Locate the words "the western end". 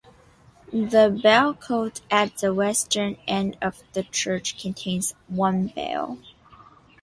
2.39-3.55